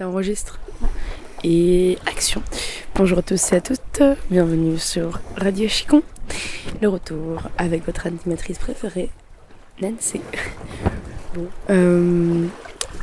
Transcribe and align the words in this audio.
Ça 0.00 0.08
enregistre. 0.08 0.58
Et 1.44 1.98
action. 2.06 2.42
Bonjour 2.94 3.18
à 3.18 3.22
tous 3.22 3.52
et 3.52 3.56
à 3.56 3.60
toutes. 3.60 4.02
Bienvenue 4.30 4.78
sur 4.78 5.20
Radio 5.36 5.68
Chicon. 5.68 6.02
Le 6.80 6.88
retour 6.88 7.42
avec 7.58 7.84
votre 7.84 8.06
animatrice 8.06 8.56
préférée, 8.56 9.10
Nancy. 9.82 10.22
Bon. 11.34 11.46
Euh... 11.68 12.46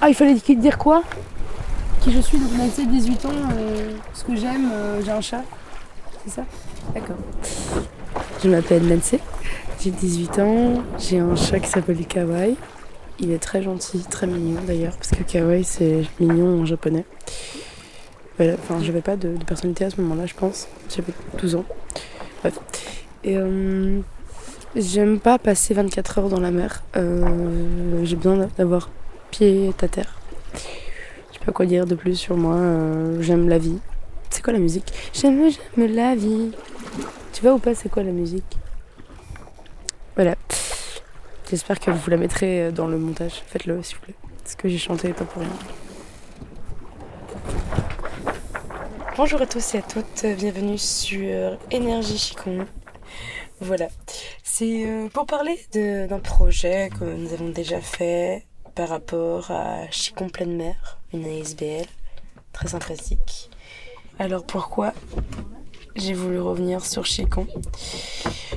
Ah, 0.01 0.09
il 0.09 0.15
fallait 0.15 0.33
dire 0.33 0.79
quoi? 0.79 1.03
Qui 2.01 2.11
je 2.11 2.19
suis, 2.19 2.39
donc 2.39 2.51
Nancy, 2.57 2.87
18 2.87 3.25
ans, 3.27 3.29
euh, 3.55 3.91
ce 4.15 4.23
que 4.23 4.35
j'aime, 4.35 4.71
euh, 4.73 4.99
j'ai 5.05 5.11
un 5.11 5.21
chat. 5.21 5.43
C'est 6.25 6.31
ça? 6.31 6.45
D'accord. 6.95 7.17
Je 8.43 8.49
m'appelle 8.49 8.87
Nancy, 8.87 9.19
j'ai 9.79 9.91
18 9.91 10.39
ans, 10.39 10.83
j'ai 10.97 11.19
un 11.19 11.35
chat 11.35 11.59
qui 11.59 11.69
s'appelle 11.69 12.03
Kawaii. 12.07 12.55
Il 13.19 13.31
est 13.31 13.39
très 13.39 13.63
gentil, 13.63 14.03
très 14.09 14.27
mignon 14.27 14.61
d'ailleurs, 14.65 14.95
parce 14.95 15.09
que 15.09 15.23
kawaii 15.23 15.63
c'est 15.63 16.03
mignon 16.19 16.61
en 16.61 16.65
japonais. 16.65 17.05
Voilà, 18.37 18.53
enfin, 18.53 18.79
j'avais 18.83 19.01
pas 19.01 19.15
de, 19.15 19.29
personnalité 19.45 19.85
à 19.85 19.89
ce 19.89 19.99
moment-là, 20.01 20.27
je 20.27 20.35
pense. 20.35 20.67
J'avais 20.95 21.13
12 21.39 21.55
ans. 21.55 21.65
Bref. 22.41 22.59
Et 23.23 23.35
euh, 23.35 23.99
j'aime 24.75 25.19
pas 25.19 25.39
passer 25.39 25.73
24 25.73 26.19
heures 26.19 26.29
dans 26.29 26.39
la 26.39 26.51
mer. 26.51 26.83
Euh, 26.95 28.01
j'ai 28.03 28.15
besoin 28.15 28.47
d'avoir 28.57 28.91
pied 29.31 29.73
à 29.81 29.87
terre. 29.87 30.19
Je 30.53 31.39
sais 31.39 31.45
pas 31.45 31.51
quoi 31.51 31.65
dire 31.65 31.87
de 31.87 31.95
plus 31.95 32.15
sur 32.15 32.37
moi. 32.37 32.55
Euh, 32.55 33.21
j'aime 33.21 33.49
la 33.49 33.57
vie. 33.57 33.79
C'est 34.29 34.43
quoi 34.43 34.53
la 34.53 34.59
musique? 34.59 34.93
J'aime, 35.13 35.49
j'aime 35.49 35.95
la 35.95 36.15
vie. 36.15 36.51
Tu 37.33 37.41
vois 37.41 37.53
ou 37.53 37.59
pas, 37.59 37.73
c'est 37.73 37.89
quoi 37.89 38.03
la 38.03 38.11
musique? 38.11 38.57
Voilà. 40.15 40.35
J'espère 41.49 41.79
que 41.79 41.91
vous 41.91 42.09
la 42.09 42.17
mettrez 42.17 42.63
euh, 42.63 42.71
dans 42.71 42.87
le 42.87 42.97
montage. 42.97 43.41
Faites-le 43.47 43.81
s'il 43.81 43.95
vous 43.95 44.01
plaît. 44.03 44.15
Parce 44.43 44.55
que 44.55 44.67
j'ai 44.67 44.77
chanté 44.77 45.13
pas 45.13 45.23
pour 45.23 45.41
rien. 45.41 45.51
Bonjour 49.15 49.41
à 49.41 49.45
tous 49.47 49.73
et 49.73 49.77
à 49.77 49.81
toutes, 49.81 50.25
bienvenue 50.37 50.77
sur 50.77 51.57
Énergie 51.71 52.17
Chicon. 52.17 52.67
Voilà, 53.61 53.87
c'est 54.43 54.85
euh, 54.85 55.07
pour 55.07 55.25
parler 55.25 55.57
d'un 55.73 56.19
projet 56.19 56.89
que 56.99 57.05
nous 57.05 57.33
avons 57.33 57.49
déjà 57.49 57.79
fait 57.79 58.45
par 58.75 58.89
rapport 58.89 59.49
à 59.49 59.89
Chicon 59.89 60.29
Pleine 60.29 60.55
Mer, 60.55 60.99
une 61.13 61.25
ASBL 61.25 61.87
très 62.51 62.67
sympathique. 62.67 63.49
Alors 64.19 64.45
pourquoi 64.45 64.93
j'ai 65.99 66.13
voulu 66.13 66.39
revenir 66.39 66.85
sur 66.85 67.05
Chicon 67.05 67.47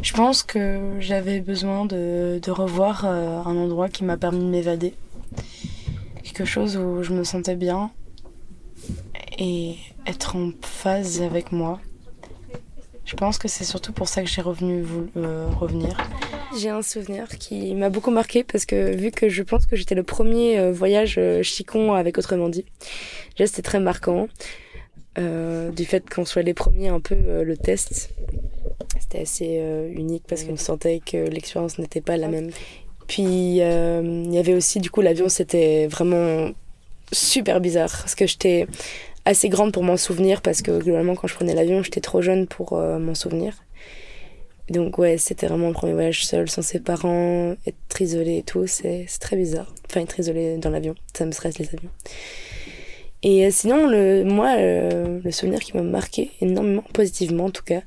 Je 0.02 0.12
pense 0.12 0.42
que 0.42 0.96
j'avais 1.00 1.41
besoin 1.41 1.86
de, 1.86 2.41
revoir 2.50 3.05
euh, 3.05 3.41
un 3.42 3.56
endroit 3.56 3.88
qui 3.88 4.05
m'a 4.05 4.16
permis 4.16 4.41
de 4.41 4.50
m'évader. 4.50 4.94
Quelque 6.22 6.44
chose 6.44 6.77
où 6.77 7.02
je 7.02 7.12
me 7.12 7.24
sentais 7.24 7.56
bien 7.56 7.91
et 9.38 9.77
être 10.06 10.36
en 10.36 10.50
phase 10.62 11.22
avec 11.22 11.52
moi. 11.52 11.80
Je 13.05 13.16
pense 13.16 13.38
que 13.38 13.48
c'est 13.48 13.64
surtout 13.64 13.92
pour 13.92 14.08
ça 14.08 14.22
que 14.22 14.28
j'ai 14.28 14.42
revenu 14.42 14.84
euh, 15.16 15.48
revenir. 15.58 15.97
J'ai 16.58 16.69
un 16.69 16.82
souvenir 16.82 17.28
qui 17.38 17.75
m'a 17.75 17.88
beaucoup 17.88 18.10
marqué 18.10 18.44
parce 18.44 18.66
que 18.66 18.94
vu 18.94 19.10
que 19.10 19.28
je 19.28 19.42
pense 19.42 19.66
que 19.66 19.77
j'étais 19.77 19.94
le 19.94 20.02
premier 20.02 20.58
euh, 20.58 20.72
voyage 20.72 21.19
chicon 21.42 21.94
avec 21.94 22.19
Autrement 22.19 22.48
dit, 22.48 22.64
c'était 23.36 23.62
très 23.62 23.80
marquant. 23.80 24.28
Euh, 25.19 25.72
du 25.72 25.84
fait 25.84 26.08
qu'on 26.08 26.25
soit 26.25 26.42
les 26.42 26.55
premiers 26.55 26.89
un 26.89 27.00
peu 27.00 27.16
euh, 27.16 27.42
le 27.42 27.56
test. 27.56 28.11
C'était 29.00 29.22
assez 29.22 29.58
euh, 29.61 29.91
unique 29.92 30.22
parce 30.28 30.44
qu'on 30.44 30.56
sentait 30.56 31.00
que 31.05 31.16
l'expérience 31.16 31.78
n'était 31.78 32.00
pas 32.00 32.16
la 32.16 32.28
même. 32.28 32.50
Puis 33.08 33.22
il 33.22 33.55
y 33.56 34.38
avait 34.38 34.55
aussi 34.55 34.78
du 34.78 34.88
coup 34.88 35.00
l'avion 35.00 35.28
c'était 35.28 35.88
vraiment 35.88 36.50
super 37.11 37.61
bizarre 37.61 37.91
parce 37.91 38.14
que 38.14 38.25
j'étais 38.25 38.69
assez 39.25 39.48
grande 39.48 39.72
pour 39.72 39.83
m'en 39.83 39.97
souvenir 39.97 40.42
parce 40.42 40.62
que 40.62 40.78
globalement 40.78 41.16
quand 41.16 41.27
je 41.27 41.34
prenais 41.34 41.55
l'avion 41.55 41.83
j'étais 41.83 42.00
trop 42.00 42.22
jeune 42.22 42.47
pour 42.47 42.77
m'en 42.78 43.16
souvenir. 43.16 43.64
Donc 44.69 44.98
ouais, 44.98 45.19
c'était 45.19 45.48
vraiment 45.48 45.66
le 45.66 45.75
premier 45.75 45.94
voyage 45.94 46.25
seul, 46.25 46.48
sans 46.48 46.62
ses 46.62 46.78
parents, 46.78 47.56
être 47.66 48.00
isolé 48.00 48.38
et 48.38 48.42
tout, 48.44 48.69
c'est 48.69 49.06
très 49.19 49.34
bizarre. 49.34 49.75
Enfin, 49.88 50.03
être 50.03 50.21
isolé 50.21 50.59
dans 50.59 50.71
l'avion, 50.71 50.94
ça 51.12 51.27
me 51.27 51.32
stresse 51.32 51.59
les 51.59 51.66
avions. 51.66 51.91
Et 53.22 53.47
euh, 53.47 53.50
sinon, 53.50 53.86
le, 53.86 54.25
moi, 54.25 54.54
euh, 54.56 55.20
le 55.22 55.31
souvenir 55.31 55.60
qui 55.60 55.76
m'a 55.76 55.82
marqué 55.82 56.31
énormément, 56.41 56.82
positivement 56.92 57.47
en 57.47 57.50
tout 57.50 57.62
cas, 57.62 57.82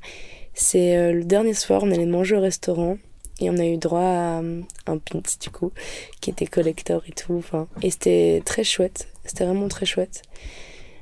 c'est 0.54 0.96
euh, 0.96 1.12
le 1.12 1.24
dernier 1.24 1.54
soir, 1.54 1.82
on 1.82 1.90
allait 1.90 2.06
manger 2.06 2.36
au 2.36 2.40
restaurant 2.40 2.98
et 3.40 3.50
on 3.50 3.58
a 3.58 3.64
eu 3.64 3.76
droit 3.76 4.00
à 4.00 4.38
un 4.86 4.98
pint 4.98 5.22
du 5.40 5.50
coup, 5.50 5.72
qui 6.20 6.30
était 6.30 6.46
collector 6.46 7.02
et 7.08 7.12
tout. 7.12 7.34
Enfin, 7.36 7.66
et 7.82 7.90
c'était 7.90 8.42
très 8.44 8.62
chouette, 8.62 9.08
c'était 9.24 9.44
vraiment 9.44 9.66
très 9.66 9.86
chouette. 9.86 10.22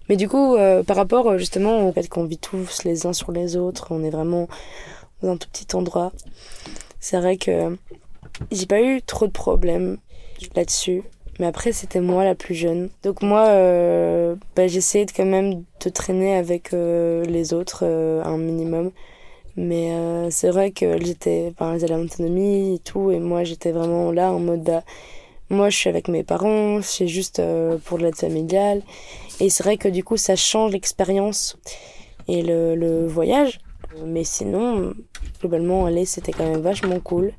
Mais 0.09 0.17
du 0.17 0.29
coup, 0.29 0.57
par 0.87 0.97
rapport 0.97 1.39
justement 1.39 1.89
au 1.89 1.93
fait 1.93 2.09
qu'on 2.09 2.25
vit 2.25 2.39
tous 2.39 2.85
les 2.85 3.07
uns 3.07 3.13
sur 3.13 3.33
les 3.33 3.57
autres, 3.57 3.89
on 3.91 4.03
est 4.03 4.11
vraiment 4.11 4.49
dans 5.23 5.33
un 5.33 5.37
tout 5.37 5.49
petit 5.49 5.77
endroit, 5.77 6.13
c'est 7.01 7.19
vrai 7.19 7.37
que 7.37 7.77
j'ai 8.51 8.67
pas 8.67 8.81
eu 8.81 9.01
trop 9.03 9.27
de 9.27 9.33
problèmes 9.33 9.99
là-dessus. 10.57 11.03
Mais 11.39 11.47
après, 11.47 11.73
c'était 11.73 12.01
moi 12.01 12.25
la 12.25 12.35
plus 12.35 12.55
jeune. 12.55 12.91
Donc 13.03 13.23
moi, 13.23 13.47
euh, 13.49 14.37
bah, 14.55 14.67
j'essayais 14.67 15.07
quand 15.07 15.25
même 15.25 15.65
de 15.81 15.89
traîner 15.89 16.37
avec 16.37 16.73
euh, 16.75 17.25
les 17.25 17.55
autres 17.55 17.85
euh, 17.85 18.23
un 18.25 18.37
minimum. 18.37 18.91
Mais 19.57 19.93
euh, 19.93 20.31
c'est 20.31 20.51
vrai 20.51 20.71
que 20.71 21.03
j'étais, 21.03 21.53
enfin, 21.59 21.77
autonomie 21.77 22.77
et 22.77 22.79
tout. 22.79 23.11
Et 23.11 23.19
moi, 23.19 23.45
j'étais 23.45 23.73
vraiment 23.73 24.13
là 24.13 24.31
en 24.33 24.39
mode, 24.39 24.63
bah, 24.63 24.83
moi, 25.51 25.71
je 25.71 25.77
suis 25.77 25.91
avec 25.91 26.09
mes 26.09 26.23
parents, 26.23 26.81
c'est 26.83 27.09
juste 27.09 27.43
pour 27.85 27.99
l'aide 27.99 28.17
familiale. 28.17 28.83
Et 29.41 29.51
c'est 29.51 29.63
vrai 29.63 29.77
que 29.77 29.89
du 29.89 30.05
coup, 30.05 30.17
ça 30.17 30.37
change 30.37 30.73
l'expérience 30.73 31.59
et 32.29 32.43
le, 32.43 32.75
le 32.75 33.07
voyage. 33.07 33.61
Mais 34.07 34.25
sinon, 34.25 34.95
globalement, 35.41 35.85
aller, 35.85 36.07
c'était 36.07 36.33
quand 36.33 36.49
même 36.49 36.61
vachement 36.61 37.01
cool. 37.01 37.33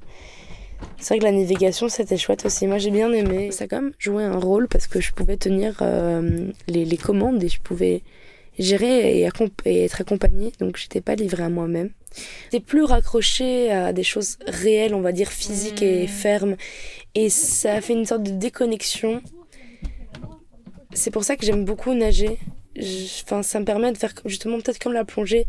C'est 0.97 1.16
vrai 1.16 1.19
que 1.19 1.25
la 1.25 1.31
navigation, 1.31 1.89
c'était 1.89 2.17
chouette 2.17 2.45
aussi. 2.45 2.66
Moi, 2.66 2.77
j'ai 2.77 2.91
bien 2.91 3.11
aimé. 3.11 3.51
Ça 3.51 3.66
a 3.66 3.67
quand 3.67 3.81
même 3.81 3.94
joué 3.99 4.23
un 4.23 4.39
rôle 4.39 4.67
parce 4.67 4.88
que 4.88 5.01
je 5.01 5.11
pouvais 5.11 5.35
tenir 5.38 5.79
euh, 5.81 6.47
les, 6.67 6.85
les, 6.85 6.97
commandes 6.97 7.44
et 7.44 7.49
je 7.49 7.59
pouvais 7.59 8.03
gérer 8.57 9.19
et, 9.19 9.29
et 9.66 9.83
être 9.83 10.01
accompagnée. 10.01 10.53
Donc, 10.59 10.77
j'étais 10.77 11.01
pas 11.01 11.16
livrée 11.16 11.44
à 11.44 11.49
moi-même. 11.49 11.89
J'étais 12.45 12.63
plus 12.63 12.83
raccrochée 12.83 13.71
à 13.71 13.91
des 13.91 14.03
choses 14.03 14.38
réelles, 14.47 14.94
on 14.94 15.01
va 15.01 15.11
dire 15.11 15.29
physiques 15.31 15.81
et 15.81 16.05
mmh. 16.05 16.07
fermes. 16.07 16.55
Et 17.15 17.29
ça 17.29 17.73
a 17.73 17.81
fait 17.81 17.94
une 17.94 18.05
sorte 18.05 18.23
de 18.23 18.31
déconnexion. 18.31 19.21
C'est 20.94 21.11
pour 21.11 21.23
ça 21.23 21.35
que 21.35 21.45
j'aime 21.45 21.65
beaucoup 21.65 21.94
nager. 21.94 22.38
Enfin, 23.23 23.44
ça 23.44 23.59
me 23.59 23.65
permet 23.65 23.91
de 23.91 23.97
faire 23.97 24.13
justement 24.25 24.59
peut-être 24.59 24.79
comme 24.79 24.94
la 24.94 25.05
plongée, 25.05 25.45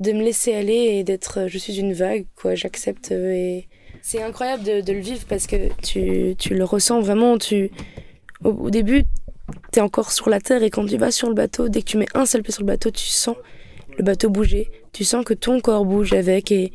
de 0.00 0.12
me 0.12 0.22
laisser 0.22 0.54
aller 0.54 0.74
et 0.74 1.04
d'être. 1.04 1.48
Je 1.48 1.58
suis 1.58 1.78
une 1.78 1.92
vague, 1.92 2.26
quoi. 2.34 2.54
J'accepte 2.54 3.10
et 3.10 3.66
c'est 4.06 4.22
incroyable 4.22 4.62
de, 4.62 4.92
le 4.92 5.00
vivre 5.00 5.24
parce 5.28 5.48
que 5.48 5.56
tu, 5.82 6.36
tu 6.38 6.54
le 6.54 6.62
ressens 6.62 7.00
vraiment. 7.00 7.38
Tu, 7.38 7.72
au, 8.44 8.70
début, 8.70 9.02
tu 9.72 9.80
es 9.80 9.82
encore 9.82 10.12
sur 10.12 10.30
la 10.30 10.38
terre 10.38 10.62
et 10.62 10.70
quand 10.70 10.86
tu 10.86 10.96
vas 10.96 11.10
sur 11.10 11.26
le 11.26 11.34
bateau, 11.34 11.68
dès 11.68 11.80
que 11.80 11.86
tu 11.86 11.96
mets 11.96 12.06
un 12.14 12.24
seul 12.24 12.42
pied 12.42 12.52
sur 12.52 12.62
le 12.62 12.68
bateau, 12.68 12.92
tu 12.92 13.04
sens 13.04 13.34
le 13.98 14.04
bateau 14.04 14.30
bouger. 14.30 14.70
Tu 14.92 15.02
sens 15.02 15.24
que 15.24 15.34
ton 15.34 15.58
corps 15.58 15.84
bouge 15.84 16.12
avec 16.12 16.52
et 16.52 16.72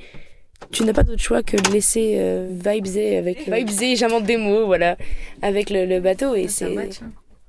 tu 0.71 0.83
n'as 0.83 0.91
pas 0.91 1.03
d'autre 1.03 1.21
choix 1.21 1.41
que 1.41 1.55
de 1.55 1.71
laisser 1.71 2.15
euh, 2.17 2.49
vibeser 2.51 3.15
avec 3.15 3.47
euh, 3.47 3.55
vibeser 3.55 3.95
j'invente 3.95 4.25
des 4.25 4.37
mots 4.37 4.67
voilà 4.67 4.95
avec 5.41 5.71
le, 5.71 5.99
bateau 5.99 6.35
et 6.35 6.47
c'est 6.47 6.77
hein. 6.77 6.87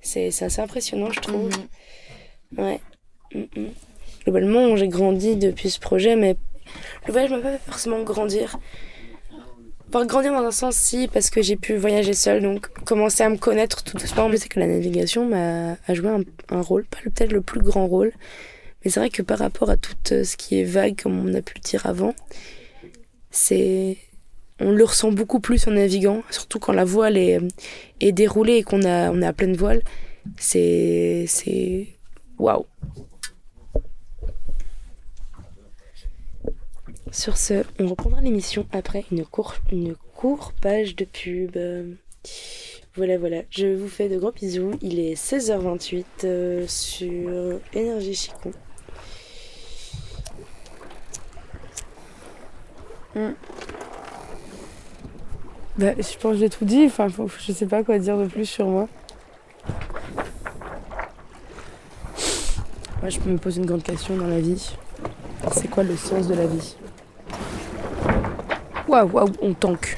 c'est 0.01 0.29
assez 0.29 0.63
impressionnant 0.63 1.11
je 1.11 1.21
trouve 1.21 1.51
mhm. 2.57 2.65
ouais 2.65 2.81
mm, 3.35 3.61
mm. 3.61 3.69
globalement 4.25 4.77
j'ai 4.77 4.89
grandi 4.89 5.37
depuis 5.37 5.69
ce 5.69 5.79
projet 5.79 6.17
mais 6.17 6.37
le 7.07 7.13
voyage 7.13 7.31
m'a 7.31 7.39
pas 7.39 7.53
fait 7.53 7.65
forcément 7.67 8.03
grandir 8.03 8.59
pour 9.93 10.05
grandir 10.07 10.33
dans 10.33 10.45
un 10.45 10.51
sens, 10.51 10.75
si, 10.75 11.07
parce 11.07 11.31
que 11.31 11.43
j'ai 11.43 11.57
pu 11.57 11.77
voyager 11.77 12.15
seule, 12.15 12.43
donc 12.43 12.67
commencer 12.85 13.23
à 13.23 13.29
me 13.29 13.37
connaître 13.37 13.85
tout 13.85 13.97
doucement. 13.97 14.31
Je 14.33 14.37
sais 14.37 14.49
que 14.49 14.59
la 14.59 14.67
navigation 14.67 15.29
m'a 15.29 15.77
a 15.87 15.95
joué 15.95 16.09
un, 16.51 16.61
rôle, 16.61 16.85
pas 16.87 16.99
peut-être 17.05 17.33
le 17.33 17.43
plus 17.43 17.61
grand 17.61 17.87
rôle, 17.87 18.13
mais 18.85 18.91
c'est 18.91 18.99
vrai 18.99 19.11
que 19.11 19.23
par 19.23 19.39
rapport 19.39 19.71
à 19.71 19.77
tout 19.77 19.95
euh, 20.11 20.25
ce 20.25 20.37
qui 20.37 20.59
est 20.59 20.65
vague, 20.65 21.01
comme 21.01 21.19
on 21.25 21.35
a 21.35 21.43
pu 21.43 21.55
le 21.57 21.61
dire 21.61 21.87
avant, 21.87 22.15
c'est 23.31 23.99
on 24.61 24.71
le 24.71 24.85
ressent 24.85 25.13
beaucoup 25.13 25.41
plus 25.41 25.67
en 25.69 25.73
naviguant, 25.73 26.23
surtout 26.31 26.59
quand 26.59 26.73
la 26.73 26.85
voile 26.85 27.17
est, 27.17 27.39
est 28.01 28.13
déroulée 28.13 28.57
et 28.57 28.63
qu'on 28.63 28.85
a, 28.85 29.11
on 29.11 29.21
est 29.21 29.27
à 29.27 29.33
pleine 29.33 29.57
voile. 29.57 29.83
C'est. 30.39 31.25
C'est. 31.29 31.89
Waouh! 32.39 32.65
Sur 37.13 37.37
ce, 37.37 37.63
on 37.79 37.89
reprendra 37.89 38.23
l'émission 38.23 38.67
après 38.73 39.05
une, 39.13 39.27
courte 39.27 39.61
une 39.71 39.95
courte 40.17 40.55
page 40.63 40.97
de 40.97 41.05
pub. 41.05 41.59
Voilà, 42.97 43.19
voilà. 43.19 43.43
Je 43.51 43.75
vous 43.75 43.87
fais 43.87 44.09
de 44.09 44.19
gros 44.19 44.33
bisous. 44.33 44.73
Il 44.81 44.99
est 44.99 45.13
16h28 45.13 46.05
euh, 46.25 46.65
sur 46.67 47.61
Énergie 47.75 48.15
Chicon. 48.15 48.53
Hmm. 53.15 53.33
Bah, 55.77 55.93
je 55.99 56.19
pense 56.19 56.33
que 56.33 56.39
j'ai 56.39 56.49
tout 56.49 56.65
dit. 56.65 56.85
Enfin, 56.87 57.09
je 57.09 57.53
sais 57.53 57.67
pas 57.67 57.85
quoi 57.85 57.99
dire 57.99 58.17
de 58.17 58.25
plus 58.25 58.47
sur 58.47 58.67
moi. 58.67 58.89
Moi, 63.03 63.11
je 63.11 63.21
me 63.21 63.37
pose 63.37 63.59
une 63.59 63.67
grande 63.67 63.83
question 63.83 64.17
dans 64.17 64.29
la 64.29 64.41
vie. 64.41 64.75
C'est 65.53 65.69
quoi 65.69 65.83
le 65.83 65.97
sens 65.97 66.27
de 66.27 66.35
la 66.35 66.47
vie? 66.47 66.77
Waouh, 68.93 69.09
waouh, 69.11 69.33
on 69.41 69.55
tank. 69.55 69.97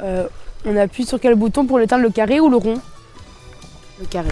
Euh, 0.00 0.28
on 0.64 0.76
appuie 0.76 1.04
sur 1.04 1.18
quel 1.18 1.34
bouton 1.34 1.66
pour 1.66 1.80
l'éteindre, 1.80 2.04
le 2.04 2.10
carré 2.10 2.38
ou 2.38 2.48
le 2.48 2.56
rond? 2.56 2.80
Le 3.98 4.06
carré. 4.06 4.28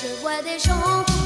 Je 0.00 0.20
vois 0.20 0.40
des 0.44 0.60
gens 0.60 1.19